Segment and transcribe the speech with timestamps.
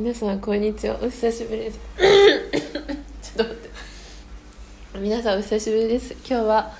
[0.00, 0.96] 皆さんこんにちは。
[1.02, 1.78] お久しぶりです。
[3.20, 3.56] ちょっと待っ
[4.94, 4.98] て。
[4.98, 6.14] 皆さんお久しぶりです。
[6.14, 6.72] 今日は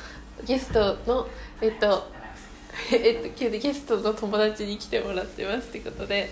[0.47, 1.29] ゲストの
[1.61, 2.11] えっと
[2.91, 6.31] えっと今日ゲストの友達に来てもらってますってことで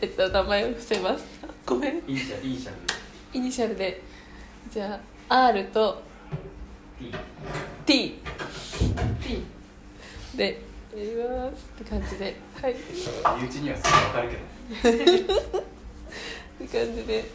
[0.00, 1.24] えっと名前を伏せます。
[1.66, 1.98] ごめん。
[2.06, 2.46] イニシャル。
[2.46, 2.76] イニシャル
[3.32, 4.00] イニシャルで。
[4.70, 6.00] じゃあ R と
[7.00, 7.12] T
[7.84, 8.20] T
[9.24, 9.42] T
[10.36, 10.62] で
[10.94, 12.36] やりますって感じで。
[12.62, 12.74] はい。
[12.74, 14.28] にはすぐ分かる
[14.86, 15.64] けど
[16.64, 17.30] って感じで。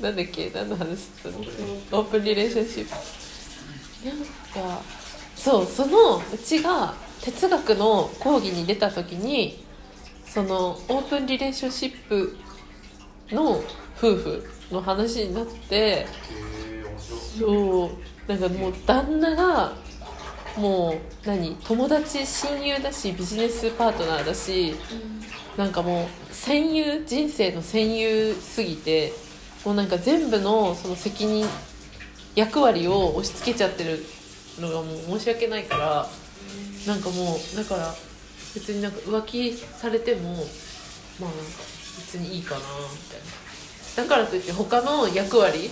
[0.00, 0.50] なんだっけ？
[0.54, 1.38] 何の話してたの？
[1.38, 2.90] オープンリレーションシップ。
[4.06, 4.18] なん
[4.76, 4.82] か
[5.34, 9.64] そうそのうちが哲学の講義に出た時に
[10.26, 12.36] そのオープンリレーションシップ
[13.30, 13.52] の
[13.96, 16.06] 夫婦の話になって
[17.38, 19.72] そうなんかもう旦那が
[20.58, 21.56] もう何？
[21.56, 24.74] 友達親友だしビジネスパートナーだし、
[25.56, 29.12] なんかもう戦友人生の戦友すぎて
[29.64, 31.46] もうなんか全部のその責任
[32.34, 34.04] 役割を押し付けちゃってる
[34.60, 36.06] のがもう申し訳ないから
[36.86, 37.94] なんかもうだから
[38.54, 40.34] 別になんか浮気されても
[41.20, 41.30] まあ
[41.98, 42.64] 別にいいかなみ
[43.10, 43.46] たいな。
[43.96, 45.70] だからといって他の役割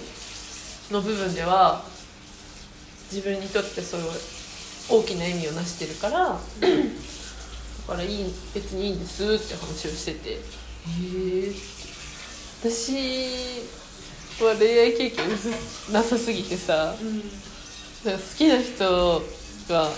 [0.91, 1.85] の部分では
[3.13, 4.09] 自分にとってそれは
[4.89, 6.39] 大きな意味をなしてるから
[7.87, 10.31] からいい別にいいんですって話をしてて。
[10.31, 10.37] へ
[11.49, 11.53] え
[12.61, 12.93] 私
[14.43, 16.97] は恋愛経験薄なさすぎてさ。
[18.05, 19.23] なんか好きな人
[19.69, 19.91] が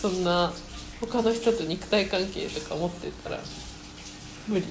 [0.00, 0.52] そんな
[1.00, 3.38] 他の人と肉体関係とか持ってたら
[4.48, 4.64] 無理。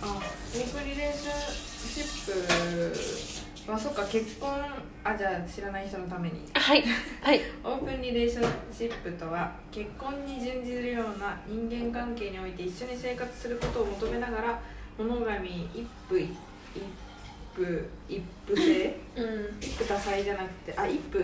[0.00, 1.32] あオープンリレーション
[1.94, 2.32] シップ
[3.70, 4.48] はそっか結婚
[5.02, 6.46] あじゃあ知らない人のために。
[6.52, 6.84] はい
[7.22, 7.40] はい。
[7.64, 14.60] オープンリレーションシップとは結婚に準じるような人間関係において一緒に生活することを求めながら
[14.98, 16.30] モノガミ一夫一
[17.56, 17.62] 夫
[18.08, 18.96] 一夫制？
[19.16, 19.56] うん。
[19.60, 21.18] 一夫多妻じゃなくてあ一夫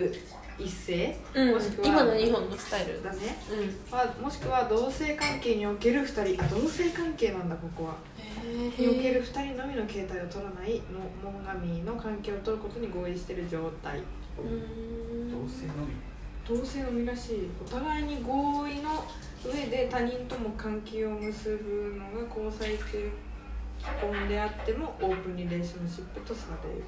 [0.59, 1.15] 一世？
[1.33, 1.53] うん。
[1.53, 3.03] もしくは今の日本のスタイル。
[3.03, 3.37] だね。
[3.51, 3.97] うん。
[3.97, 7.95] はもしくは同性関係における2人あ同性関係なんだここは。
[8.43, 13.99] へにおける2人のみの形態を取らないのモンガミーの関係を取ることに合意している状態。
[14.39, 15.29] うん。
[15.31, 15.93] 同性のみ。
[16.47, 17.49] 同性のみらしい。
[17.65, 19.05] お互いに合意の
[19.45, 23.11] 上で他人とも関係を結ぶのが交際中
[23.79, 26.83] 既婚であってもオープンリレーションシップとされる。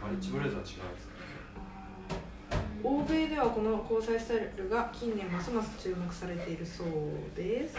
[0.00, 1.05] マリッジブレードは違うんですか
[2.82, 6.86] 欧米ではこの交際スタイルが近年ますます注目されているそう
[7.36, 7.76] です。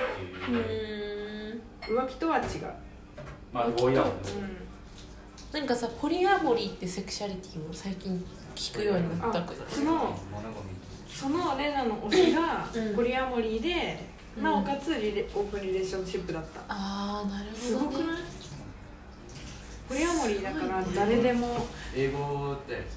[1.82, 2.46] 浮気とは違う、
[3.54, 4.12] まあ合意だもん。
[4.14, 4.20] ね
[5.54, 8.24] うなんかさポリアモリーってセクシャリティも最近
[8.56, 10.20] 聞くようになったくないその
[11.08, 12.96] そのレナの推しがうん。
[12.96, 14.00] ポリアモリーで、
[14.38, 14.44] うん。
[14.44, 16.60] なおかつリレオープンリレーションシップだった。
[16.68, 17.58] ああなるほどね。
[17.58, 18.22] すごくない？
[19.88, 21.48] ポリアモリーだから誰でも。
[21.48, 22.20] ミ英語
[22.68, 22.88] だよね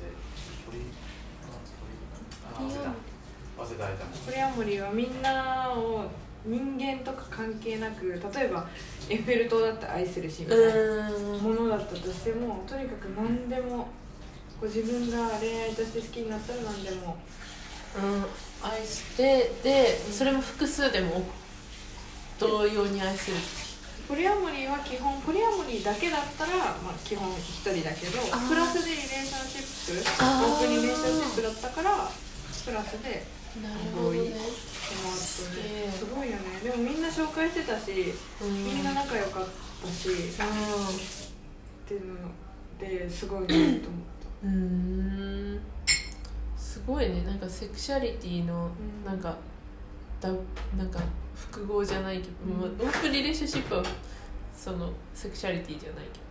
[0.67, 0.79] ポリ
[4.27, 6.05] ポリアモリーはみんなを
[6.45, 8.67] 人間とか関係なく例えば
[9.11, 11.39] エッフェル塔だって愛するしみたいなうん。
[11.41, 13.89] ものだったとしてもとにかく何でも
[14.59, 17.19] こう自分が恋愛として好きになったら何でも
[17.97, 18.25] うん
[18.63, 21.23] 愛してでそれも複数でも
[22.39, 23.37] 同様に愛する。
[24.09, 26.51] ポリアモリーは基本ポリアモリーだけだったら、
[26.83, 28.19] まあ、基本一人だけど
[28.49, 32.11] プラスでリレーションシップオープンリレーションシップだったから
[32.65, 33.25] プラスで。
[33.63, 34.19] なるほどね。
[34.19, 34.39] もうあって
[35.19, 35.91] すげえ。
[35.91, 36.61] すごいよね。
[36.63, 38.65] でもみんな紹介してたしうん。
[38.65, 39.45] みんな仲良かっ
[39.83, 42.31] たしあっていうの
[42.79, 44.47] ですごいなと思った。
[44.47, 44.51] ーうー
[45.57, 45.61] ん。
[46.57, 47.23] すごいね。
[47.23, 49.05] なんかセクシャリティのうん。
[49.05, 49.37] なんか
[50.21, 50.29] だ
[50.79, 51.01] なんか
[51.35, 52.61] 複合じゃないけど、うん。
[52.61, 53.83] まあオープンリレーションシップは
[54.57, 56.31] そのセクシャリティじゃないけど。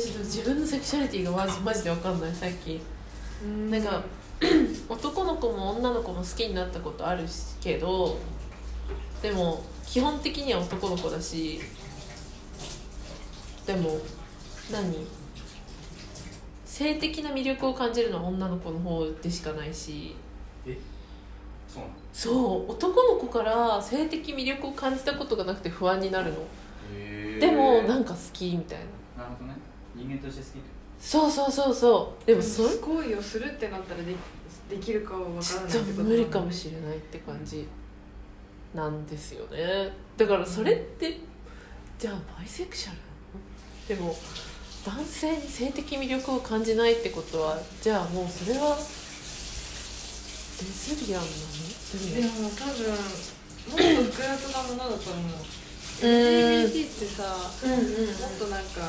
[0.00, 2.34] 私でも自分のセクシャリティがマジマジで分かんない。
[2.34, 2.80] 最近
[3.70, 4.02] なんか
[4.88, 8.18] 男の子も女の子も好きになったことあるしけど
[9.22, 11.60] でも基本的には男の子だし
[13.66, 13.98] でも
[14.70, 15.06] 何？
[16.64, 20.16] 性的な魅力を感じるのは女の子の方でしかないし。
[20.66, 20.76] え？
[21.68, 21.94] そうなの？
[22.12, 22.72] そう。
[22.72, 26.40] 男の子から性的魅力を感じたことがなくて不安になるの。
[26.92, 28.78] へえでもなんか好きみたい
[29.16, 29.22] な。
[29.22, 29.56] なるほどね。
[29.94, 30.60] 人間として好きって
[31.00, 32.26] そうそうそうそう。
[32.26, 34.14] でもそれ行為をするってなったらで
[34.70, 37.68] できるかは分からないちょっと無理かもれしれないって感じ
[38.74, 39.92] なんですよね。
[40.16, 41.20] だからそれって
[41.98, 42.98] じゃあバイセクシャル
[43.96, 44.16] でも
[44.84, 48.82] 男性に性的魅力を感じないってことはじゃあもうそれはレ
[50.64, 51.30] ズリアンなの？
[52.14, 55.32] ででもも多分もっと複雑なものだと思う。
[56.02, 56.08] うん。
[56.08, 57.82] LGBT ってさうんうんうん。
[57.82, 58.80] もっとなんか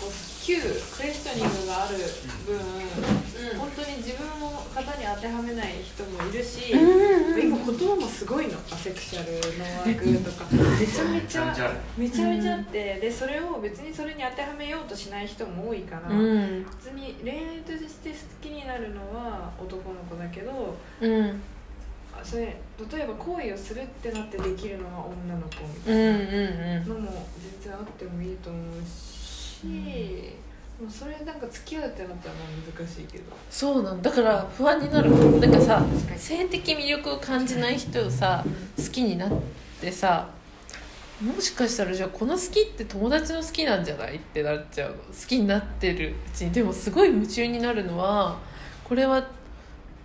[0.00, 0.10] こう
[0.44, 1.96] 旧クエスチョニングがある
[2.44, 3.58] 分、うん。
[3.58, 10.44] 本当に自分の型に当てはめない人もいるし、うん今言葉もすごいのアセクシャルのワークとか。
[10.52, 11.46] めちゃめちゃ
[11.96, 16.64] めちゃめちゃあってでそれを別にそれに当てはめようとしない人も多いから、うん。
[16.64, 21.40] 別に恋愛として好きになるのは男の子だけどうん。
[22.12, 22.42] あそれ
[22.92, 26.88] 例えば行為をするってなってできるのは女の子みたうんうんいなうん。
[26.88, 27.26] のも
[27.62, 29.13] 全然あってもいいと思うし、
[29.64, 33.24] もうそれなんか付き合うってなったらまあ難しいけど。
[33.50, 35.10] そうなんだから不安になる。
[35.40, 35.84] なんかさ
[36.16, 38.44] 性的魅力を感じない人をさ
[38.76, 39.32] 好きになっ
[39.80, 40.28] てさ
[41.22, 44.16] もしかしたらじゃあこの好きって友達の好きなんじゃない？
[44.16, 44.96] ってなっちゃうの。
[44.96, 46.50] 好きになってるうちに。
[46.50, 48.38] でもすごい夢中になるのは
[48.82, 49.24] これは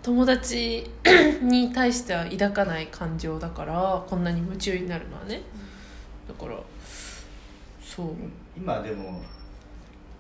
[0.04, 0.90] 友達
[1.42, 5.42] に対しては抱かない感情だからこんなに夢中になるのはね。
[6.28, 6.58] だから
[7.84, 8.08] そう。
[8.56, 9.20] 今でも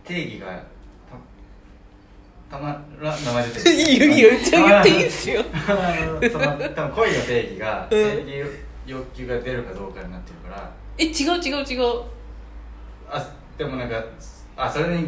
[0.10, 0.48] 定義が
[2.50, 3.76] たたまら名前出てる。
[3.76, 5.44] いいよいいよじゃあ言っていいっすよ。
[6.32, 8.00] その多分恋の定義がうん。
[8.00, 8.28] 性的
[8.88, 10.72] 欲求が出るかどうかになってるから。
[10.98, 12.04] え違う違う違う。
[13.10, 14.04] あでもなんか
[14.58, 15.08] あそれに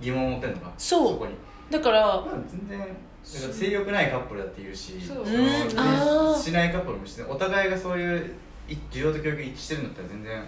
[0.00, 0.70] 疑問を持ってんのか？
[0.76, 1.18] そう。
[1.18, 1.32] こに。
[1.70, 2.86] だからまあ全然
[3.24, 5.26] 性欲ないカップルだっているしそう。
[5.26, 8.30] しないカップルもしてお互いがそういうい
[8.90, 10.42] 需要と教育一致してるんだったら全然。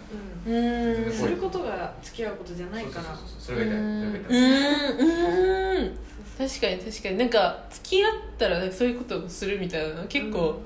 [0.46, 1.30] うん。
[1.30, 3.04] ることが付き合うことじゃないから。
[3.04, 3.78] そうそうそうそれが痛い。
[3.78, 4.40] それがう痛い。
[4.40, 5.98] ーんうーん。
[6.38, 7.18] 確かに確かに。
[7.18, 10.60] なんか付き合ったら、ね、そういうことをするみたいなの結構、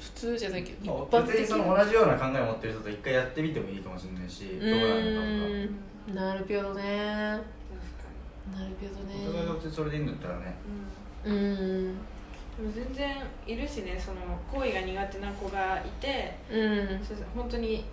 [0.00, 4.98] 普通じゃないけど一まあ般的別にその同じような考えを持ってる人と一回やってみてもいいかもしれないしうどうなのか
[6.12, 6.20] とか。
[6.20, 6.82] なるほどね
[7.22, 7.42] なる
[8.80, 8.86] ほ
[9.24, 10.54] どお互いがそれでいいんだったらね。
[11.24, 11.94] うん
[12.74, 13.16] 全然
[13.46, 14.20] いるしねその
[14.52, 17.04] 行為が苦手な子がいてうん。
[17.04, 17.84] そう本当に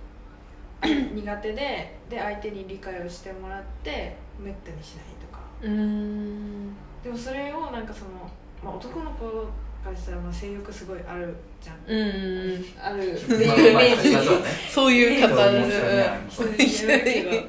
[0.82, 5.42] 苦手でで相手に理解をしてもらってめったにしないとか。
[5.62, 6.76] うーん。
[7.04, 8.12] でもそれをなんかその、
[8.64, 9.26] まあ、男の子
[9.84, 12.16] からしたらまあ性欲すごいあるじゃん、うんうん
[12.52, 12.66] うん。
[12.80, 13.14] ある。
[13.14, 14.12] っていうイまあまあまあメージ。
[14.12, 14.50] まあそうだね。
[14.70, 15.72] そういう方人は面
[16.30, 17.48] 白いね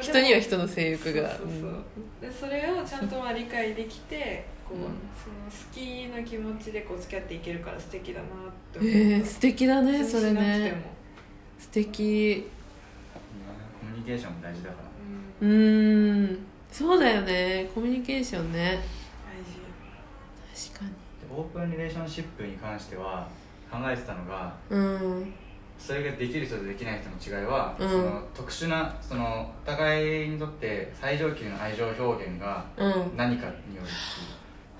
[0.00, 1.30] 人には人の性欲が。
[1.30, 1.84] そうそうそう。
[2.20, 4.82] でそれをちゃんとまあ理解できてこう、うん。
[4.82, 8.28] その好きな気持ちでこう付き合っていけるから素敵だなっ
[8.72, 8.82] てう。
[8.84, 10.70] んえー、素敵だねそれしなくてね。
[10.72, 10.76] も
[11.58, 12.46] 素敵。
[13.80, 15.46] コミュニケーションも大事だから。
[15.48, 15.50] うん。
[15.50, 16.38] うーん。
[16.70, 17.70] そうだよね。
[17.74, 18.78] コミュニケーションね。
[19.24, 20.70] 大事。
[20.72, 20.90] 確かに。
[20.90, 20.96] で
[21.34, 23.28] オープンリレーションシップに関しては
[23.70, 25.32] 考えてたのがうん。
[25.78, 27.88] それができる人とできない人の違いは、うん。
[27.88, 33.16] その特殊なそのお互いにとって最上級の愛情表現がうん。
[33.16, 33.58] 何かによるっていう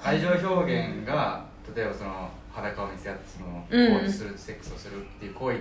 [0.03, 3.95] 愛情表現が例えばその裸を見せ合ってそのうん。
[3.95, 5.61] 行為する、セックスをするっていう行為っ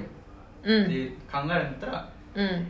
[0.64, 2.68] うんていう考えるんだったらうん。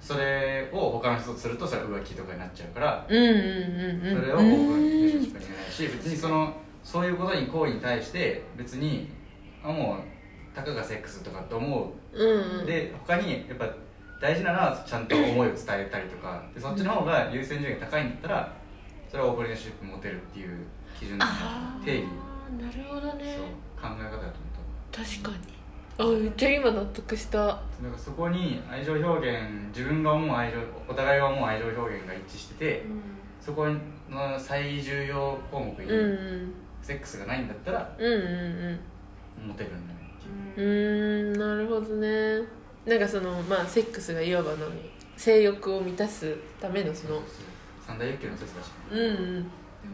[0.00, 9.10] それを他の人とするとそれは浮気とかになっちゃうからそれをオープンリレーションシップに言えないし別にそのそういうことに行為に対して別に
[9.62, 12.66] あもうたかがセックスとかって思う。
[12.66, 13.68] で他にやっぱ
[14.20, 18.52] 大事なのはちゃんと思いを伝えたりとかでそっちの方が優先順位が高いんだったら
[19.10, 20.66] それはオープンリシップ持てるっていう
[21.00, 21.18] 基準
[21.84, 22.04] 定義。
[22.60, 23.38] なるほどそうね
[23.80, 24.28] 考え方だと思っ
[24.92, 25.36] 確かに。
[25.98, 27.38] あめっちゃ今納得した。
[27.38, 27.62] ただか
[27.92, 29.38] らそこに愛情表現
[29.74, 30.58] 自分が思う愛情
[30.88, 32.84] お互いが思う愛情表現が一致してて
[33.40, 36.54] そこの最重要項目にうんうん。
[36.82, 38.16] セックスがないんだったらうんう
[39.44, 40.00] んモテるんだね
[40.56, 40.66] うんう。
[40.66, 42.46] ーんなるほどね。
[42.86, 44.68] なんかそのまあセックスがいわば何
[45.16, 47.20] 性欲を満たすためのその
[47.86, 49.02] 三大欲求の一つだしうんう
[49.40, 49.50] ん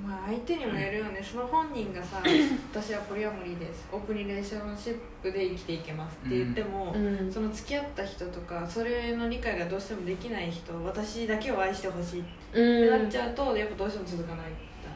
[0.06, 1.20] まあ相手にもよるよね。
[1.22, 2.20] その本人がさ
[2.72, 3.86] 私はポリアモリーです。
[3.92, 7.32] オープンリレーションシップで生きていけますって言っても、うん。
[7.32, 13.02] その付き合った人とかそれの理解がどうしてもできない人私だけを愛してほしいってうん。
[13.02, 14.46] なっちゃうと、やっぱどうしても続かない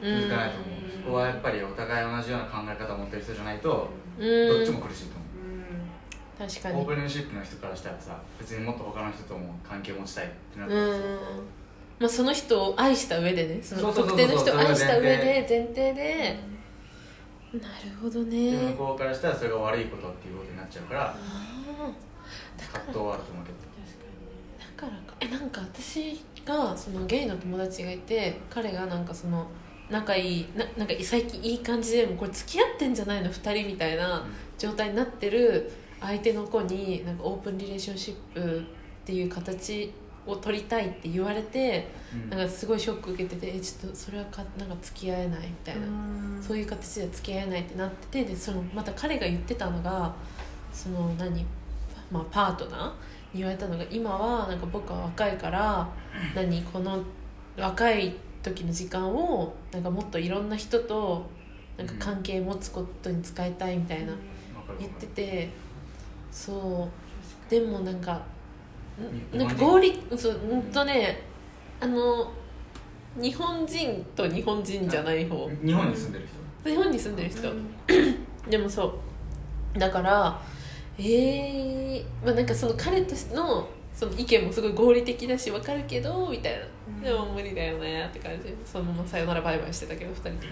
[0.03, 1.03] 続かないと思う、うん。
[1.05, 4.49] そこはやっぱりお互い同じような考え方を持ってる人じゃないとうん。
[4.49, 5.25] どっちも苦しいと思
[6.47, 6.81] う、確かに。
[6.81, 11.01] オープンリレーシップの人からしたらさ別にもっと他の人とも関係を持ちたいってなっうん。
[11.01, 11.31] てさ、
[12.01, 15.93] まあその人を愛した上でねその特定の人を愛した上で前提。
[15.93, 16.41] で。
[17.53, 17.67] なる
[18.01, 21.17] ほどでね向こうからしたらそれが悪いことっていうことになっちゃうから
[22.57, 23.59] 葛藤はあると思うけど。
[24.59, 25.15] だからか。
[25.21, 29.49] えなんか私がそのゲイの友達がいて彼がなんかその
[29.91, 34.25] 仲いいななんか最近いい感じでもうこれ付き合ってんじゃないの？2人みたいな
[34.57, 38.63] 状態になってる相手の子になんかオープンリレーションシップっ
[39.05, 39.93] ていう形
[40.31, 42.31] を取りたいって言われてうん。
[42.31, 45.83] なんかすごいショック受けててえちょっとそれはかなんか付き合えないみたいな、
[46.43, 50.15] そういう形では付き合えないってなっててでそのまた彼が言ってたのが
[50.73, 51.45] その何、
[52.11, 52.93] まあ、パートナー
[53.35, 55.89] 言われたのが今はなんか僕は若いから
[56.35, 56.63] 何？
[56.63, 57.03] この
[57.57, 61.29] 若い時の時間をなんかもっといろんな人と
[61.77, 64.15] なんか関係持つことに使いたいみたいな
[64.79, 65.51] 言ってて
[66.33, 67.51] そう。
[67.51, 68.21] でもなんか日
[69.33, 71.23] なんか合理そううんとね
[71.81, 72.33] あの
[73.17, 75.49] 日本人と日本人じゃない方。
[75.65, 76.27] 日本に住んでる
[76.63, 76.71] 人。
[76.71, 77.67] 日本に住んでる人、うん。
[78.49, 79.01] でもそ
[79.75, 79.79] う。
[79.79, 80.41] だから
[80.99, 87.03] えー、まあなんかその彼としてのその意見もすごい合理的だし分かるけどみたいな、うん。
[87.03, 88.45] でも無理だよねって感じ。
[88.45, 90.47] でそのままさよならバイバイしてたけど2人とも、ね。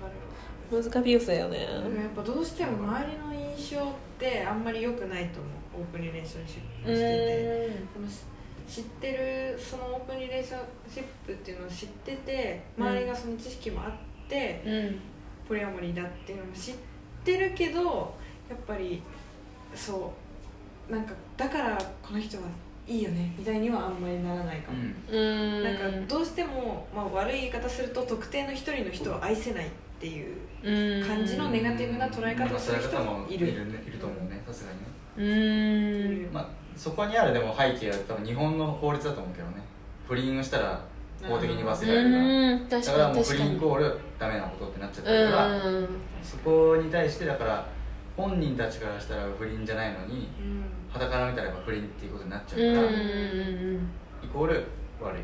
[0.00, 1.58] わかるえ難しいよね。
[1.58, 3.84] でもやっぱどうしても周りの印象っ
[4.18, 8.32] てあんまり良くないと思うオープンリレーションシップうしてて
[8.68, 13.92] 知ってるそのオープンリレーションシップっていうのを知ってて周りがその知識もあっ
[14.28, 15.00] て、うん
[15.48, 16.74] ポリアモリーだっていうのも知っ
[17.24, 18.14] てるけど
[18.48, 19.02] やっぱり
[19.74, 20.12] そ
[20.88, 22.44] うなんかだからこの人は
[22.86, 24.78] いいよねみたいにはあんまりならないかも、
[25.10, 25.62] うん。
[25.62, 31.06] なんかどうしても、まあ、悪い言い方すると特定の一人の人を愛せないっていううん。
[31.06, 33.48] 感じのネガティブな捉え方をする人もいる。
[33.48, 36.32] いるねいると思うねさすがにねうーん。
[36.32, 39.62] まあそこにあるでも背景は多分日本の法律だと思うけどね。
[40.06, 40.80] 不倫をしたら
[41.22, 42.80] 法的に罰せられるから。
[42.80, 45.36] だからもう不倫イコールダメなことってなっちゃってるか。
[45.36, 45.88] らうん。
[46.22, 47.66] そこに対してだから
[48.16, 50.64] 本人たちからしたら不倫じゃないのにうん。
[50.90, 53.90] 肌から見たらやっぱ不倫っていうことになっちゃうから、うん。
[54.22, 54.64] イコール
[55.00, 55.20] 悪い。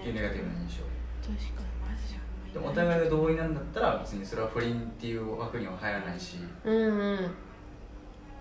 [0.00, 0.84] っていうネねガティブな印象。
[1.22, 2.20] 確かマジで
[2.54, 6.38] でもお互いが同意なんだったら別にそれは不倫っていう枠には入らないし。
[6.38, 7.18] にうんうん。
[7.18, 7.49] お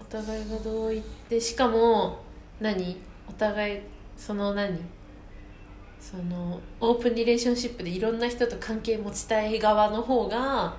[0.09, 2.19] 互いが同意でしかも
[2.59, 2.97] 何？
[3.27, 3.79] お互い
[4.17, 4.79] その何？
[5.99, 10.75] そのオープンリレーションシップでいろんな人と関係持ちたい側の方が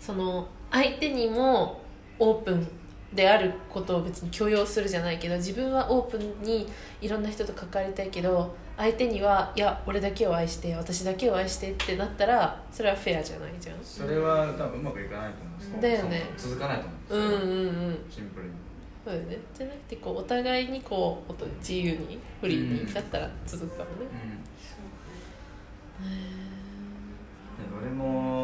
[0.00, 1.80] その相手にも
[2.18, 2.68] オープン
[3.14, 6.66] であることを別に許容するじゃないけど自分はオープンに
[7.00, 13.76] いろんな人と関わりたいけど相手にはいや俺だけを愛して私だけを愛してってなったらそれはフェアじゃないじゃん。
[13.80, 16.22] それは多分うまくいかないと思うんですだよね。
[16.36, 18.04] 続かないとうん思うんうんうん。
[18.04, 18.52] ですよシンプルに
[19.04, 19.38] そうね。
[19.54, 23.96] じゃなくてこうお互いにこう音自由にフリーにだったら続くかもね。
[24.00, 24.08] うん。
[24.58, 26.08] そう
[27.60, 28.42] で俺も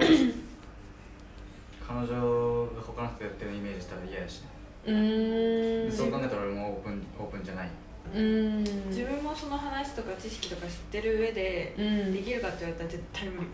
[1.87, 4.49] 彼女が他の人とやってるイメージしたら嫌やしね。
[4.87, 5.91] うーん。
[5.91, 7.69] でそう考えたら俺もオープンオープンじゃない。
[8.15, 8.21] うー
[8.59, 8.89] ん。
[8.89, 12.13] 自分もその話とか知識とか知ってる上でうん。
[12.13, 13.47] できるかって言われたら絶対無理。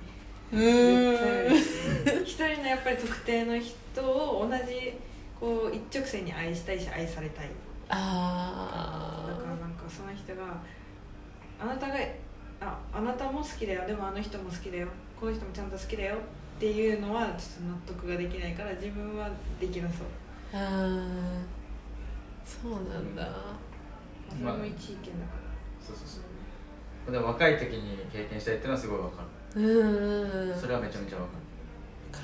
[0.53, 1.57] うーん。
[2.25, 4.93] 一人のやっぱり特定の人を同じ
[5.39, 7.51] こう一直線に愛したいし愛されたい。
[7.89, 10.61] あだからなんかその人が
[11.61, 11.95] あなたが
[12.61, 13.87] ああなたも好きだよ。
[13.87, 14.89] でもあの人も好きだよ。
[15.19, 16.19] この人もちゃんと好きだよっ
[16.59, 20.07] ていうのはちょっと納得ができないから自分はできなそう。
[20.53, 21.07] ーあー。
[22.45, 23.29] そうなんだ。
[24.29, 26.21] それも一意見だから、そうそうそ
[27.09, 27.13] う。
[27.13, 29.25] でも若い時に経験したいっていうのはすごい分か
[29.55, 31.33] うーんるそれはめちゃめちゃ分か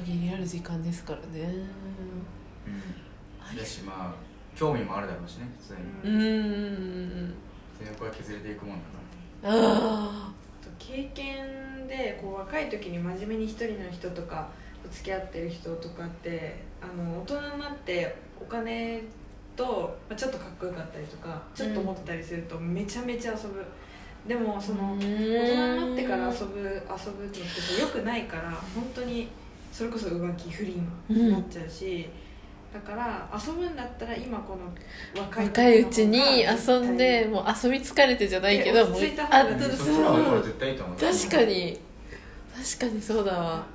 [0.05, 1.41] 限りある時間ですからね。
[1.41, 1.67] るうん
[3.57, 4.15] だしまあ
[4.57, 6.17] 興味もあるだろうしね普通に。
[6.17, 7.35] うーん。
[7.79, 8.77] 性欲は削れていくもん。
[9.43, 10.33] だかあ
[10.79, 14.49] 経験でこう若い時に真面目に一人の人とか
[14.91, 19.03] 付き合ってる人とかってあの大人になってお金
[19.57, 23.65] と、まあ、ちょっとかっこよかったりとかちょっと持ってたりするとめちゃめちゃ遊ぶ、
[24.27, 25.07] でもその大大
[25.47, 29.29] 人になってから遊ぶ遊ぶのってよくないから本当に
[29.71, 32.09] それこそ浮気不倫になっちゃうし、
[32.73, 40.97] だから遊ぶんだったら今この若い若いうちに遊んでもう遊び疲れてじゃないけどもうで落ち着いた方があ絶対らそ絶対いいと思う。
[40.97, 41.81] 確かに。
[42.55, 43.67] 確かにそうだわ。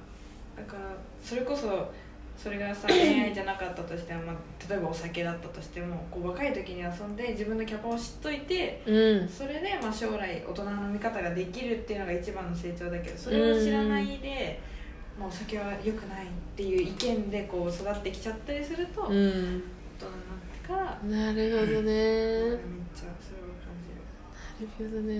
[0.56, 0.80] だから
[1.24, 1.92] それこそ
[2.38, 4.36] それがさ恋愛じゃなかったとしても、まあ、
[4.70, 9.30] 例えばお酒だったとしてもこう若い時に遊んで自分のキャパを知っといてうん。
[9.30, 14.76] それでまあ将来大人の見方ができるっていうのが一番の成長だけどそれを知らないで、ま
[15.26, 21.92] あ、お酒は良くないっていう意見でこう育ってきちゃったりすると、大人になうんってから、なるほどね。
[21.92, 22.58] めっ
[22.94, 24.68] ちゃそれを感じる。
[24.68, 25.14] なるほどね。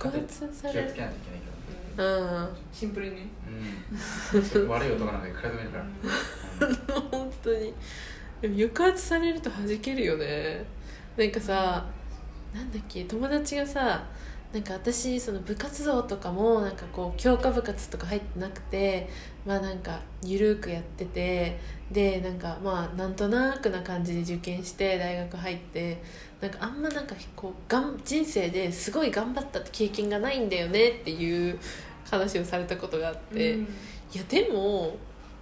[0.00, 1.54] 抑圧さ気をつれるけないといけないけど
[1.96, 2.56] うん。
[2.72, 3.16] シンプルに。
[3.16, 3.28] ね、
[4.54, 4.68] うん。
[4.68, 7.74] 悪い男なんかいくらでもいるから本当に。
[8.40, 10.64] でも抑圧されると弾けるよね。
[11.16, 11.86] なんかさ
[12.52, 14.04] なんだっけ友達がさ
[14.52, 19.08] なんか私その部活動とかもなんかこう強化部活とか入ってなくて
[19.44, 21.58] まあなんかゆるくやってて
[21.90, 26.02] でなんかまあなんとなくな感じで受験して大学入って
[26.40, 31.58] なんかあんまなんかこうがん人生ですごい頑張ったって経験がないんだよねっていう
[32.10, 33.62] 話をされたことがあって、うん。
[33.62, 33.66] い
[34.14, 34.96] やでも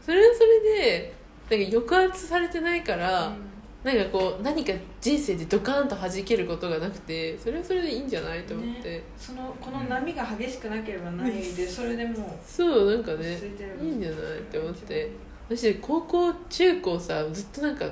[0.05, 1.15] それはそれで
[1.51, 3.37] なんか抑圧されてないから、
[3.85, 13.39] なんかこう何か人生でドカーンと弾けることがなくてそれはそれでいいんじゃないと思って、そのこの波が激しくなければないでそれでもうそうなんか落ね
[13.83, 15.11] いいいんじゃないって思って
[15.49, 17.89] 私高校中高さずっとなんか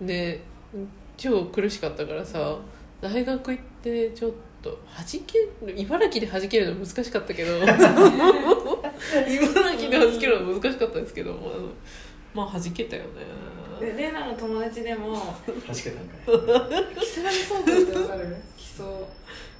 [0.00, 0.40] ね
[1.18, 2.56] 超苦しかったからさ
[3.02, 4.32] 大学行ってちょっ
[4.62, 7.58] と弾ける茨城で弾けるの難しかったけど。
[8.98, 11.40] 茨城で弾けるの難しかったですけどあの
[12.34, 13.08] まあ弾けたよね
[13.78, 15.16] でレナの友達でも。
[15.16, 15.90] 確か
[16.28, 16.68] なんか
[17.00, 18.36] 木更津高校ってわかる？
[18.56, 18.64] 木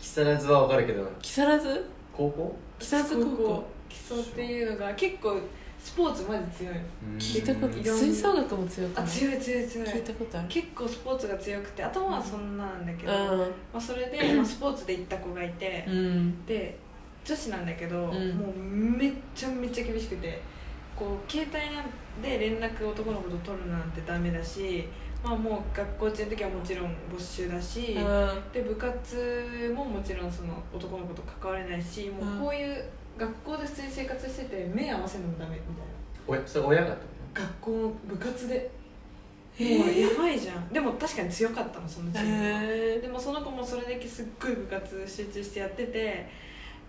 [0.08, 0.46] 更津。
[0.48, 1.10] は分かるけど。
[1.20, 1.84] 木更津？
[2.16, 2.56] 高校？
[2.78, 3.64] 木更津高校。
[3.88, 5.40] 基礎っていうのが結構
[5.78, 6.80] スポーツマジ強いの。
[7.18, 9.04] 聞いたこと吹奏楽も強くない？
[9.04, 9.88] あ強い強い強い。
[9.88, 10.48] 聞いたことある？
[10.48, 16.46] 結構スポーツが強くて頭はそんななんだけど、うまあ、それで、 まあ、スポーツで行った子がいて、んうん。
[16.46, 16.76] で
[17.25, 18.00] 女子なんだけど、ん。
[18.38, 20.40] もうめっちゃめちゃ厳しくて
[20.99, 21.87] こう携帯なん
[22.21, 24.88] で連絡男の子と取るなんてダメだし、
[25.23, 27.97] まあ、もう学校中の時はもちろん没収だし、
[28.52, 32.85] で部活ももちろんその男の子と関われないしもうこういう
[33.17, 35.85] 学校で普通に生活してて目合わせるのもダメみたい
[36.26, 36.97] おやそれ親が
[37.33, 38.71] 学校の部活で。
[39.61, 40.69] もうやばいじゃん。
[40.69, 42.62] でも確かに強かったのそのチームは。
[42.62, 46.28] へでもその子もそれだけすっごい部活集中してやってて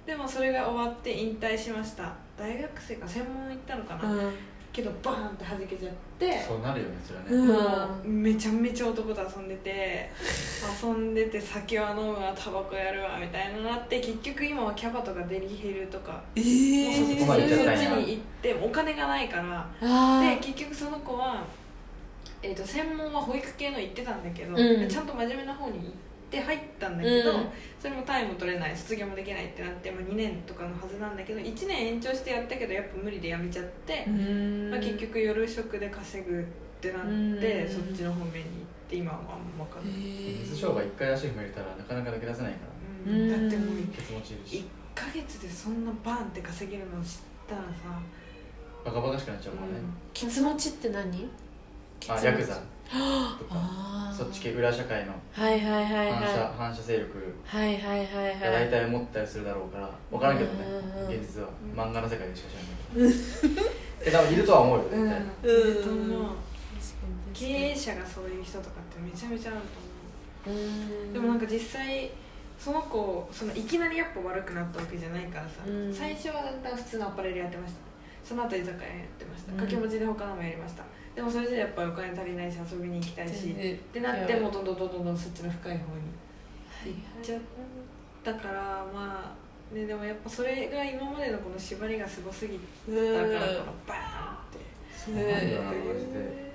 [0.09, 2.11] でもそれが終わって引退しました。
[2.35, 4.33] 大学生か専門行ったのかな、うん。
[4.73, 6.31] けどバーンって弾けちゃって。
[6.31, 7.47] とそうなるよねそれはね、うん。
[7.47, 10.09] もうめちゃめちゃ男と遊んでて。
[10.83, 19.69] 遊んでて酒は飲むわタバコやるわみたいななって結局今はキャバとかデリヘルとか、えもうそっちーそこまで行っちに行ってお金がないから。
[19.83, 21.43] あで結局その子は、
[22.41, 24.89] えー、と専門は保育系の行ってたんだけど、うん。
[24.89, 25.91] ちゃんと真面目な方に行っ
[26.29, 27.45] て入ったんだけど、うん。
[27.79, 34.69] それも単位も取れない卒業もできないってなって、まあ、2年とかのはずなんだけど1年延長してやったけどやっぱ無理でやめちゃって、うん。
[34.71, 36.43] まあ、結局夜職で稼ぐっ
[36.81, 37.39] てなって、うん。
[37.69, 39.25] そっちの方面に行って今はあん
[39.57, 40.01] ま分かんない、
[40.43, 42.59] 水商売一回足踏めたらなかなか抜け出せないか
[43.07, 43.13] ら。
[43.13, 43.21] うん。
[43.21, 43.29] うん。
[43.29, 47.09] だってもうケツ持ちいる1しヶ月でそんなバンって稼げるの知っ
[47.47, 48.01] たらさ、
[48.83, 49.79] バカバカしくなっちゃうもんね、
[50.13, 51.29] ケツ持ちって何？
[52.07, 52.55] あヤクザ。
[53.37, 55.13] とかそっち系裏社会の。
[55.31, 57.17] はいはいはい反射,、は反射勢力。
[57.17, 58.07] いはいはいはい。
[58.39, 60.65] がはい大体持ったりするだろうから分からんけどね
[61.07, 61.49] 現実は。
[61.63, 61.79] うん。
[61.79, 65.21] 漫画の世界でしか知らないけどえ多分いるとは思うよ絶対、
[67.33, 70.61] 経に営者がそういう人とかってめちゃめちゃあると思う。
[70.61, 71.13] うん。
[71.13, 72.09] でもなんか実際
[72.57, 75.93] その子そのいきなりやっぱ悪くなったわけじゃないからさ、うん。
[75.93, 77.79] 最初はだんだん普通のアパレルやってました。
[78.23, 79.51] その後居酒屋やってました。
[79.51, 79.57] うん。
[79.57, 80.83] 掛け持ちで他のもやりました
[81.15, 85.83] でもそれじゃやっぱりお金足りないし遊びに行きたいしでってなってもうどんどんどんどんどんそっちの深い方に
[86.85, 87.39] 行っちゃっ
[88.23, 89.35] たからま
[89.71, 94.59] あねでもやっぱそれが今までのこの縛りがすごすぎうんたからこのバーンって。
[94.95, 95.43] そうなんだ。
[95.43, 95.79] よなマジ
[96.13, 96.49] で。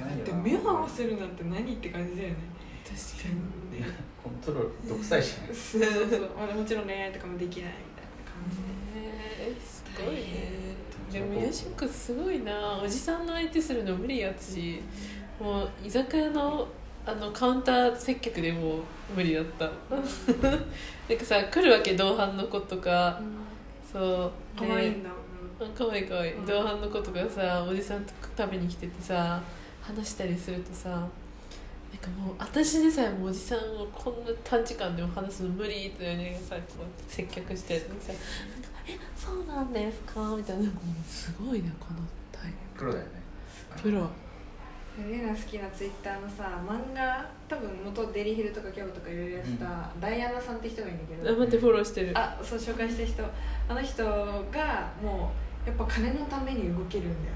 [0.00, 2.36] だって目を合わせるなんて何って感じだよね。
[2.84, 3.84] 確かに。
[4.22, 5.40] コントロール独裁者。
[5.42, 6.20] ねそうそうそう。
[6.36, 8.62] まあもちろん恋愛とかもできないみたいな感じで。
[9.46, 10.61] えーすごいね
[11.12, 12.80] でもヤシ君すごいな。
[12.82, 14.80] おじさんの相手するの無理やし。
[15.40, 16.66] もう居酒屋の
[17.04, 18.78] あのカウンター接客でも
[19.14, 19.66] 無理だった。
[19.68, 23.20] なんかさ来るわけ同伴の子とか。
[23.92, 24.32] そう。
[24.56, 25.10] 可愛いんだ、
[25.60, 26.30] あかわいいかわい。
[26.30, 26.46] いうん。
[26.46, 29.42] 同伴の子とかさおじさんと食べに来ててさ
[29.82, 31.08] 話したりするとさなん
[32.00, 38.18] かもう私でさえもおじさんをこんな短時間でも話すの無理って言いながらさこう接客してるのにさなん
[38.62, 40.70] か「えそうなんですか?」みたいな。
[41.06, 42.00] すごいねこの
[42.32, 43.10] タイプロだよね。
[43.80, 44.08] プロ
[45.08, 52.12] レナ好きなツイッターのさ漫画多分元デリヘルとかキャブとかいろいろやってた、ダイアナさんって人がいるんだけどあ待ってフォローしてる。
[52.14, 53.24] あそう紹介してる人。
[53.68, 55.32] あの人がも
[55.64, 57.34] うやっぱ金のために動けるんだよ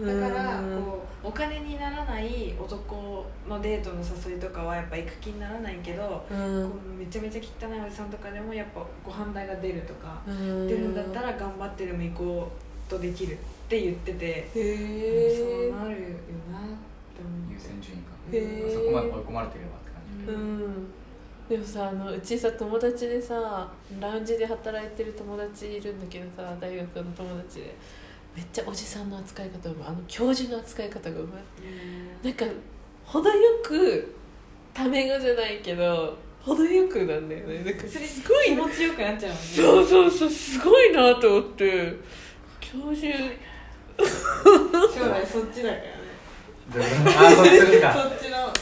[0.00, 3.96] だからうんこうお金にならない男のデートの
[4.30, 10.68] 誘いとかはやっぱ行く気にならないけど、うこうんめちゃめちゃ汚いおじさんとかでもやっぱご飯代が出るとか、うん。
[10.68, 12.52] 出るんだったら頑張ってでも行こ
[12.88, 13.36] うとできるっ
[13.68, 16.08] て言ってて、へえそうなるよ
[16.52, 16.62] なっ
[17.14, 18.12] て思う優先順位か。
[18.32, 19.90] へーそこまで追い込まれてればって
[20.26, 20.32] 感じ。
[20.32, 20.86] うん。
[21.48, 27.74] でもさあのうちさ友達でさラウンジで働いてる友達いるんだけどさ大学の友達で
[28.34, 29.88] めっちゃおじさんの扱い方うまい。
[29.88, 31.42] あの教授の扱い方がうまい。
[32.22, 32.44] なんか
[33.04, 34.14] 程よく
[34.72, 37.62] タメ語じゃないけど程よくなんだよね。
[37.64, 38.62] なんかそれすごいな。
[38.62, 39.46] 気持ちよくなっちゃうもんね。
[39.46, 41.94] そうそうそうすごいなと思って。
[42.60, 43.12] 教授。
[43.96, 47.94] 将来そっちだからあそっちか。
[47.94, 48.52] そっちの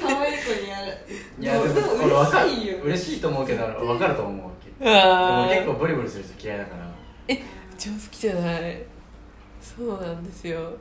[0.00, 0.92] 可愛い子にやる
[1.38, 2.78] いやでも嬉しいよ。
[2.82, 4.70] 嬉しいと思うけど分かると思うわけ。
[4.84, 6.90] でも結構ブリブリする人嫌いだから。
[7.78, 8.82] 上手きじゃない
[9.60, 10.72] そうなんですよ。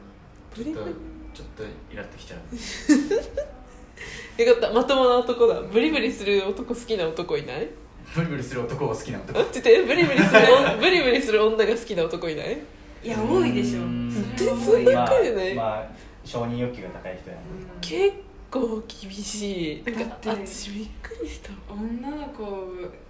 [0.56, 0.96] ブちょっとリブリ。
[1.34, 1.64] ちょっと
[1.94, 2.40] イラっときちゃう。
[4.44, 4.72] よかった。
[4.74, 5.62] まともな男だ。
[5.62, 7.68] ブリブリする男好きな男いない？
[8.16, 9.40] ブリブリする男を好きな男。
[9.40, 10.40] あちょっとブリブリする
[10.76, 12.58] お ブリブリする女が好きな男いない
[13.04, 13.80] いや多いでしょ。
[13.80, 14.12] うん。
[14.38, 15.88] そんな多いよわけじゃないまあ
[16.26, 17.42] 承認欲求が高い人やね
[17.82, 18.14] 結
[18.50, 19.84] 構厳しい。
[19.84, 21.50] だって私びっくりした。
[21.72, 22.44] 女の子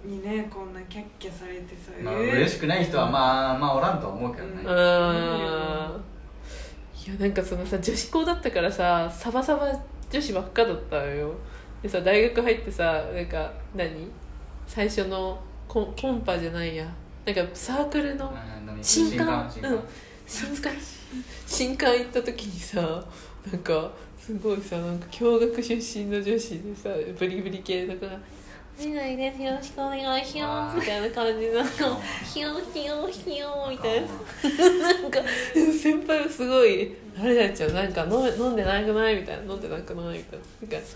[0.04, 4.54] にねこんなキャッキャされてさまあえー嬉しくない人はまあまあおらんとは思うけどね。
[4.56, 4.64] うん。
[4.66, 5.90] いや
[7.18, 9.66] なんかそのさ女子校だったからさサバサバ
[10.10, 11.32] 女子ばっかだったのよ。
[11.82, 14.08] でさ大学入ってさなんか何？
[14.66, 16.86] 最初のコンコンパじゃないや。
[17.24, 18.32] なんかサークルの
[18.82, 19.50] 新刊。
[19.62, 19.80] うん。
[20.26, 20.72] 新刊。
[21.46, 22.80] 新刊行った時にさ
[23.50, 28.12] なんかすごいさなんか共学出身の女子でさブリブリ系の子が
[28.78, 31.98] 「見ないですよろしくお願いします」みたいな感じでなんか
[32.32, 34.08] 「ひよひよひよ」みたいな。
[34.92, 35.20] なんか
[35.54, 40.46] 先輩はすごい「誰々ちゃんなんか飲め飲んでなくない?」みたいな「飲んでなくない?」みたいな。
[40.68, 40.88] なんか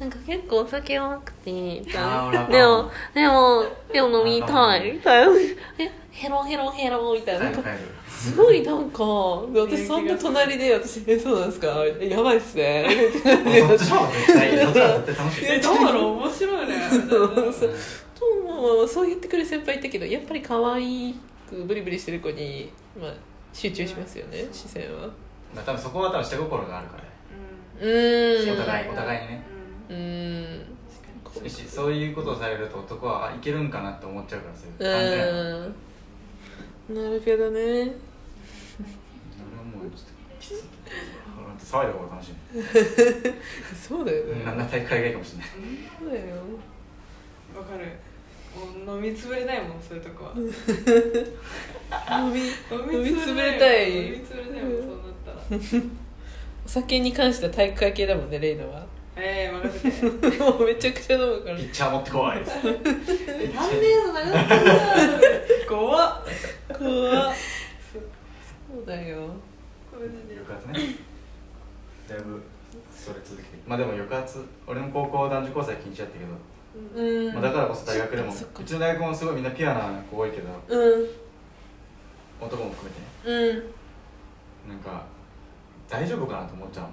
[0.00, 1.94] なんか結構お酒弱くてみたい
[2.32, 2.46] な。
[2.48, 4.92] でもでもでも飲みたい。
[4.92, 5.32] みたいな。
[5.78, 7.70] えヘロヘロヘロみたいななんか
[8.08, 9.04] すごいなんか
[9.52, 11.84] で 私そんな隣で私「えそうなんですか？
[12.00, 13.74] えやばいっすね」って感じでそ
[15.74, 16.74] っちだろう面白いね。
[16.90, 17.28] そう
[18.14, 18.24] と
[18.78, 21.14] まあそう言ってくる先輩いたけどやっぱり可愛
[21.50, 23.12] くブリブリしてる子に、まあ、
[23.52, 25.00] 集中しますよね視線は。
[25.54, 27.02] まあ多分そこは多分下心があるから。
[27.82, 28.52] うーん。
[28.52, 29.42] お互いお互いにね。
[29.90, 31.50] うーん。
[31.50, 35.26] しそういうことをされると男はあいけるんかなって思っちゃうからそういうう感じや
[36.88, 37.92] なるほどね。
[39.36, 40.54] 俺はもうちょっときつい
[41.66, 42.32] 騒いだ方が楽しい
[43.88, 44.44] そうだよね。
[44.44, 45.48] なんな大会がいいかもしれない。
[45.98, 46.36] そうだよ。
[47.56, 47.86] わかる。
[48.86, 50.32] もう飲みつぶれないもんそういうとこは。
[50.36, 50.44] 飲
[52.28, 54.06] 飲みみ飲みつぶれたい。
[54.06, 55.32] 飲みつぶれたいもんそうなった
[55.80, 55.82] ら。
[56.64, 58.86] お酒に関しては体育会系だもんねレイナは。
[59.16, 60.38] ええ任せて。
[60.38, 61.56] もうめちゃくちゃ飲むから。
[61.56, 62.36] ピッチャー持ってこい。
[64.06, 66.22] の長かった怖っ
[66.78, 67.34] 怖っ。
[67.92, 69.28] そうだよ。
[69.90, 70.96] これでね抑圧ね。
[72.08, 72.42] だいぶ
[72.90, 73.48] それ続けて。
[73.66, 76.32] まあでも抑圧俺の高校男女交際禁止やったけど、
[77.02, 77.32] うん。
[77.32, 81.08] まあ、だからこそ大学でもそっかうちの大学もすごいみんなピュアな子多いけどうん。
[82.40, 82.90] 男も含
[83.24, 83.62] めてね。
[84.66, 84.70] うん。
[84.70, 85.04] なんか
[85.88, 86.92] 大丈夫かなと思っちゃうもん、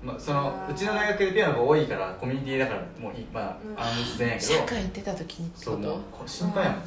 [0.00, 3.74] まあ、そのうちの大学でピアノが多いからコミュニティだからもういまうん。
[3.76, 4.52] あ安全やけど。
[4.52, 5.72] 社会出た時にってこと？
[5.72, 6.82] そうもうこ心配やもん。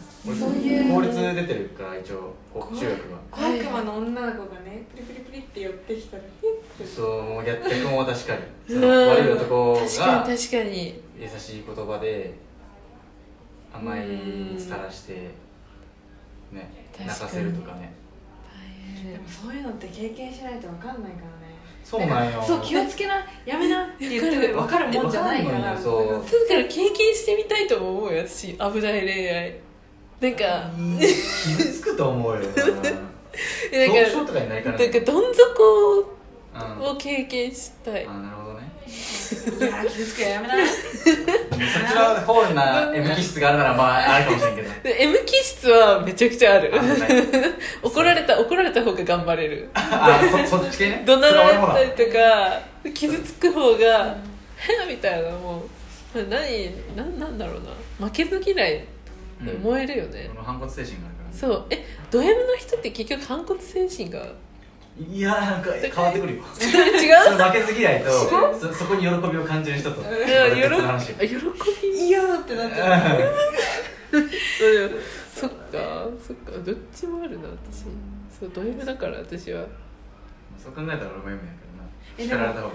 [0.93, 3.19] 法律出てるから一応中学は。
[3.31, 6.23] 小悪魔の女の子がねプリプリプリって寄ってきたら
[6.95, 9.29] そうもう逆逆も確かに悪い。
[9.33, 11.63] 男がに確かに優しい。
[11.67, 12.33] 言葉で
[13.73, 14.07] 甘い。
[14.53, 15.13] 蜜垂らして
[16.53, 17.91] ね泣かせるとかね
[18.47, 19.59] 大変でもそうい。
[19.59, 20.59] うのって経験しない。
[20.61, 21.11] と分かんない。
[21.11, 21.40] からね
[21.91, 22.41] そうなんよ。
[22.41, 28.53] そう気をつけなやめなって言っても分かるもんじゃないからだから経験してみたいとも思うよ私。
[28.53, 29.55] 危ない恋愛。
[30.21, 30.71] なんか。
[31.01, 32.47] 傷つくと思うよな。
[34.87, 35.99] んかどん底
[36.53, 36.91] うん。
[36.91, 38.05] を経験したい。
[38.05, 38.40] あなるほど。
[38.40, 38.40] ね
[38.91, 40.53] いや気をつけやめな。
[40.65, 41.13] そ
[41.89, 44.69] ちらの方な M 気質があるならまああるかもしれんけど。
[44.83, 46.71] で M 気質はめちゃくちゃある。
[47.81, 49.69] 怒られた怒られた方が頑張れる。
[49.73, 51.03] あそそっち系ね。
[51.05, 52.61] 怒鳴られそたりとか
[52.93, 54.17] 傷つく方が
[54.57, 55.61] 「へみたいなもう。
[56.13, 56.29] 何
[56.95, 57.61] なんなんだろう
[57.99, 58.07] な。
[58.07, 58.87] 負けず嫌いって
[59.63, 60.27] 思えるよね。
[60.27, 61.37] こ、の反骨精神があるからね。
[61.37, 61.65] そう。
[61.69, 64.25] えド M の人って結局反骨精神が
[64.99, 66.43] いやなんか変わってくるよ。
[66.61, 67.23] 違う？
[67.25, 70.09] その負けず嫌いとそそこに喜びを感じる人と喜
[70.55, 71.09] び別の話。
[71.09, 71.35] よあ喜
[71.81, 72.07] び？
[72.07, 74.17] 嫌だってなっちゃう。
[74.17, 74.29] う ん
[75.33, 77.83] そっかそっかどっちもあるな私。
[78.37, 79.65] そうド M だから私は。
[80.61, 81.87] そう考えたら俺も M やけどな。
[82.17, 82.73] え叱られた方が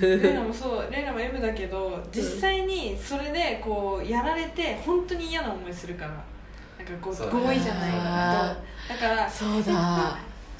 [0.00, 6.10] レイナもそうレイナも M だけど実際にそれでこうやられて本当に嫌な思いするから。
[6.10, 8.56] なんかこうそう合意じゃないあ
[8.88, 8.94] と。
[8.94, 10.18] だからそうだ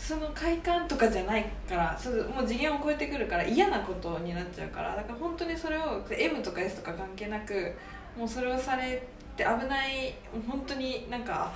[0.09, 7.75] その快感とかじゃないからそれもう次元を超えてくるから嫌なことになっちゃうからだから本当にそれを M とか S とか関係なく
[8.17, 9.03] もうそれをされ
[9.37, 11.53] て危ないもう本当になんか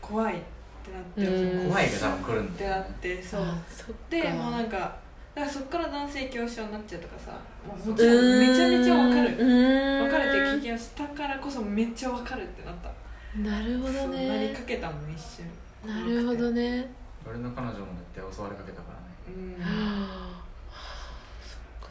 [0.00, 0.38] 怖いっ
[0.82, 1.68] てなってうん。
[1.68, 3.42] 怖いが多分来るんってなってそう。
[3.42, 3.92] あそっか。
[4.08, 4.96] でもうなんか
[5.34, 7.32] だからそっから男性恐怖症になっちゃうとかさ
[7.68, 9.36] もうもちろんめちゃめちゃわかる。
[9.36, 12.90] る別れてる経験をしたからこそめっちゃわかるってなった。
[13.38, 15.44] なるほどそうなりねかけたもん一瞬。
[15.86, 19.56] なるほどね俺の彼女もだって襲われかけたからね。
[19.58, 19.62] うん。
[19.62, 20.44] はあ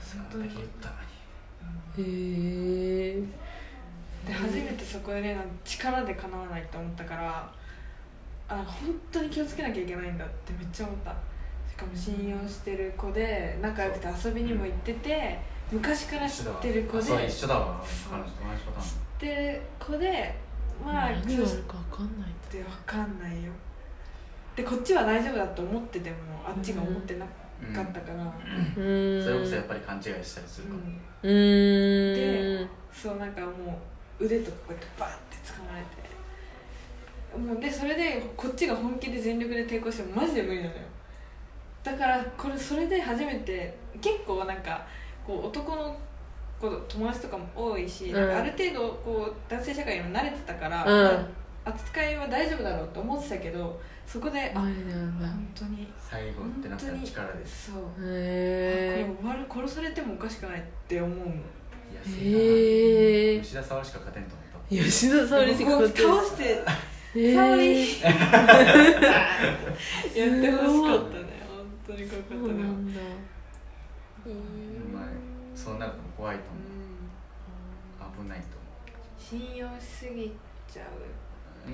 [0.02, 0.96] その時言ったの
[1.98, 3.24] にへえ
[4.28, 7.50] で初めてそこでね力でかなわないと思ったから
[8.50, 11.16] あ本当に気をつけなきゃいけないんだってめっちゃ思った。
[11.70, 15.40] しかも信用してる子で仲良くて遊びにも行ってて
[15.72, 17.26] 昔から知ってる子でそう。
[17.26, 17.82] 一緒だわ。
[17.86, 18.86] そう彼女と同じパターン。
[18.86, 20.36] 知ってる子で
[20.86, 22.30] まあ何クスがあるか分かんない。
[22.30, 23.52] って分かんないよ
[24.56, 27.26] でこっちは大丈夫だと思っててもあっちが思ってな
[27.68, 29.24] うんかったから、うーん。
[29.24, 30.80] それこそやっぱり勘違いしたりするかも、
[31.24, 31.32] うん。
[31.32, 33.80] うーんそうなんかも
[34.20, 36.02] う腕とかこうやってバーって掴まれて。
[37.38, 40.82] もうでそれでこっちが本気で全力で抵抗してもマジで無理なのよ。
[41.84, 44.86] だからこれそれで初めて結構なんか
[45.26, 45.98] こう男の
[46.60, 48.30] 子友達とかも多いし、うんなん。
[48.30, 51.26] かある程度こう男性社会にも慣れてたから、うん
[51.64, 54.74] 扱いは大丈夫だろうと思ってたけどそこで、本
[55.56, 55.88] 当に。
[55.98, 61.34] 最後ってなったら力ですそう、へこれ終わる殺されてもおかしくないって思うの。
[62.04, 64.76] 吉田沙保里しか勝てんと思った。
[64.76, 66.44] 吉田沙保里しか勝ってない倒して
[67.16, 67.56] え沙保
[70.20, 71.26] やってほしかったね。
[71.48, 73.00] 本当に怖かそうったねなんだ。
[74.94, 75.04] まあ
[75.56, 78.24] そうなると怖いと思う。
[78.24, 78.46] 危ないと
[79.18, 80.36] 信用しすぎ
[80.68, 81.08] ちゃう思う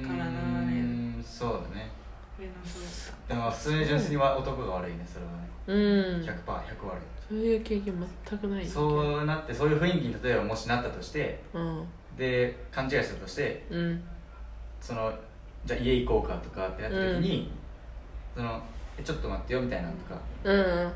[0.05, 1.91] からなうーんそうだね。
[2.37, 5.47] 俺のそうだっでも普通に純粋には男が悪いねそれはね。
[5.67, 6.23] うん。
[6.23, 11.85] 100%100 悪そういう経験全くないいそうなってそういう雰囲気に例えばもしなったとしてうん。
[12.17, 14.03] で勘違いしたとしてうん。
[14.79, 15.11] その
[15.65, 17.51] じゃあ家行こうかとかってなった時に、
[18.33, 18.61] その
[18.97, 20.91] えちょっと待ってよみたいなのとかうん。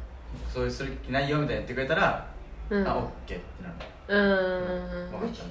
[0.54, 2.26] そういうする気ないよみたいな言ってくれたら、
[2.70, 2.88] うん。
[2.88, 3.76] あオッケーってなる
[4.08, 5.12] うん。
[5.12, 5.46] 分かったみたい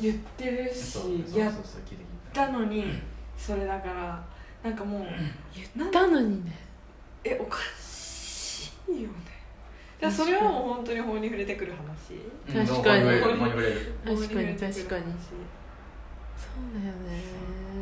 [0.00, 2.84] 言ってるしなそうそうそうそう聞いて聞いたのに
[3.36, 4.24] それだから
[4.62, 5.06] なんかもう
[5.54, 6.52] 言ったのにね。
[7.24, 9.14] えおかしいよね。
[10.00, 12.18] だそれはもう本当に法に触れてくる話？
[12.66, 13.06] 確かに。
[13.06, 14.56] 確かに法に触れてくる話。
[14.58, 15.04] 確かに
[16.34, 16.94] そうだよ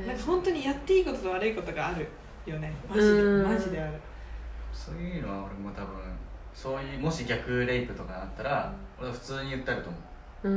[0.06, 2.06] なんかね本当にやっていいことと悪いことがある
[2.46, 2.72] よね。
[2.88, 3.92] マジでうんマジである。
[4.72, 5.96] そういうのは俺も多分
[6.54, 10.02] そういうもし逆レイプとかなったら、俺は普通に言ったると思う、
[10.42, 10.52] そう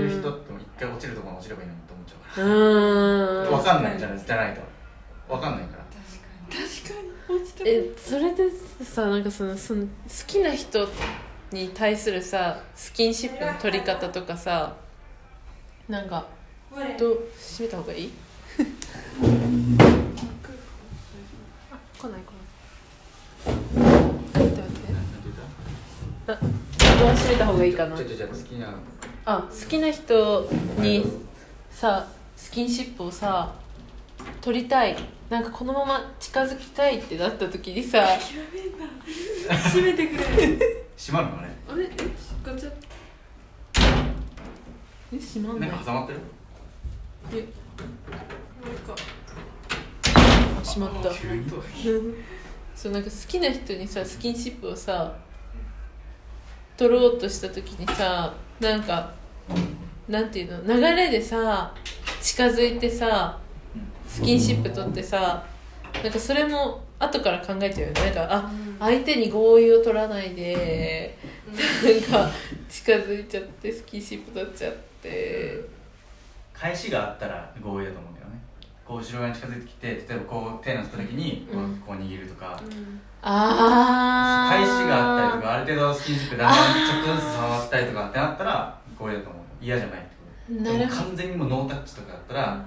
[0.00, 3.50] いう人っても一回落ちるところに落ちればいいのにっちゃうかうーん。
[3.50, 4.60] ら分かんないんじゃないじゃないと。
[5.28, 5.84] 分かんないから。
[6.48, 6.60] 確
[6.94, 7.36] かに。
[7.36, 8.50] 落ちてえそれで
[8.84, 9.88] さなんかそのその好
[10.26, 10.86] きな人
[11.50, 14.76] に対するさスキンシップの取り方とかさ
[15.88, 16.26] なんか
[16.98, 18.12] どう閉めた方がいい？
[21.70, 22.32] あ来ない来
[23.46, 23.54] ない。
[24.34, 26.32] 待って待って。
[26.32, 26.38] あ
[27.00, 27.96] ドア閉めた方がいいかな。
[27.96, 28.74] ちょっとじゃあ好きな。
[29.24, 31.06] あ好きな人に
[31.74, 32.06] さ
[32.36, 33.52] スキンシップをさ
[34.40, 34.96] 取りたい。
[35.28, 38.06] なんかこのまま近づきたいってなった時にさ。
[39.66, 40.22] 閉めてくれ
[40.96, 41.84] 閉まるのねあれ？
[41.84, 41.88] え？
[42.44, 42.72] ガチャ
[45.12, 46.20] え閉まんなないんか挟まってる？
[47.32, 47.34] え。
[47.36, 48.94] なんか。
[50.56, 51.10] あ閉まった。
[51.14, 52.14] 急に。
[52.76, 55.12] そうなんか好きな人にさスキンシップをさ
[56.76, 59.12] 取ろうとした時にさなんか
[60.08, 60.74] なんていうの？
[60.74, 61.74] 流れでさ
[62.20, 63.38] 近づいてさ
[64.06, 65.44] スキンシップ取ってさ
[66.02, 68.04] なんかそれも後から考えちゃうよね。
[68.06, 71.16] なんかあ相手に合意を取らないで
[71.48, 72.30] なんか
[72.68, 75.74] 近づいちゃってスキンシップ取っちゃって。
[76.52, 78.40] 返しがあったら合意だと思うんだよね。
[78.86, 82.60] こう後ろ側に近づいてきて例えばこう手乗せた時にこううんこう握るとか、
[83.20, 90.08] ああ返しがあったりとかある程度スキンシップだんだんちょっとずつ触ったりとかってなったら合意だと思う嫌じゃないって
[90.48, 90.78] ことなるほど。
[90.78, 92.64] でも完全にもうノータッチとかだったら、あ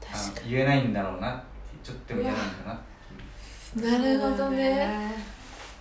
[0.00, 1.44] 確かの言えないんだろうなって
[1.82, 2.78] ちょっとでも嫌なんだなっ
[3.74, 3.92] ていう。
[3.92, 5.12] になるほどね。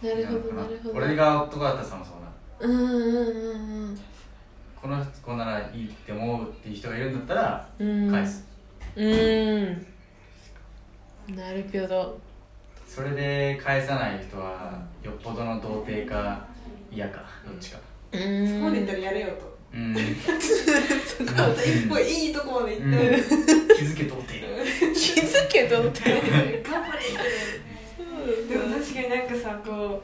[0.01, 0.09] な。
[0.09, 0.95] るほどなるほど。
[0.95, 2.25] 俺が男だったらさもそうな
[2.59, 3.99] うんうんうん
[4.81, 8.11] この子ならいいって思うっていう人がいるんだったらうん。
[8.11, 8.47] 返す、
[8.95, 9.85] うん。
[11.35, 12.19] なるほど。
[12.87, 16.47] それで返さない人はよっぽどの童貞か
[16.91, 17.79] 嫌かどっちか。
[18.11, 18.47] うん。
[18.47, 23.23] そこまで行ったらやれよとうん、うん、あと一歩いいとこまで行って、
[23.75, 24.45] 気づけ童貞
[24.93, 26.01] 気づけどって
[26.63, 27.01] 頑張れっ
[28.47, 29.27] てでも確かになん。
[29.27, 30.01] かさこ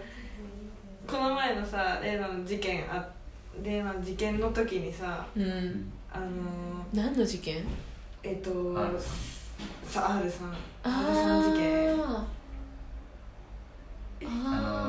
[1.07, 3.07] うこの前のさ例の事件あ
[3.63, 5.91] 例の事件の時にさうん。
[6.13, 6.29] あのー、
[6.93, 7.63] 何の事件
[8.23, 8.75] えっ、と
[9.83, 10.49] さ R さん。
[10.49, 11.53] R あさん。
[11.53, 12.27] 事件あ
[14.23, 14.27] ああ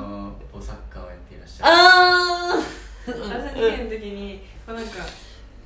[0.02, 2.62] のー、おサッカーをやっていらっしゃるあ
[3.06, 3.54] R さん。
[3.54, 4.82] 事件の時に、まあ、なんか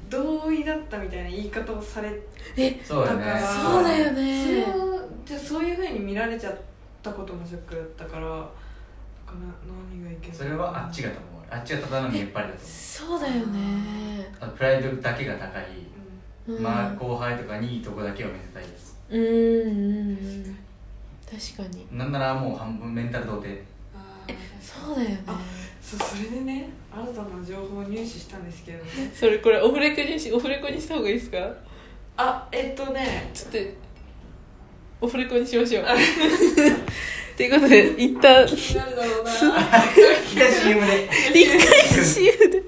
[0.08, 2.20] 同意だったみたいな言い方をされ
[2.56, 4.66] えそうだよねだからそうだよそれ
[5.24, 6.60] じゃあそういうふうに見られちゃっ
[7.02, 8.48] たこともショックだったから
[9.90, 11.32] 何がいけないそれはあっちがと思う。
[11.50, 12.58] あっちがただの見えっ張りだと思う。
[12.58, 14.32] そうだよね。
[14.40, 15.64] あプライドだけが高い、
[16.48, 16.62] うん。
[16.62, 18.98] まあ、後輩とかにいいとこだけを見せたいです。
[19.10, 20.58] うんうんうん
[21.28, 21.86] 確かに。
[21.96, 23.60] なんならもう半分メンタル童貞。
[23.94, 24.26] あ
[24.60, 25.22] そうだよね。
[25.26, 25.40] あ
[25.88, 29.12] そうそれでね新たな情報を入手したんですけどね。
[29.14, 31.38] それこれオフレコにしオフレコにした方がいいですか？
[32.16, 33.30] あえっとね。
[33.32, 33.58] ちょっと
[35.02, 35.84] オフレコにしましょう。
[37.36, 39.30] ということで一旦気になるだろうな。
[39.30, 42.62] 一回 CM で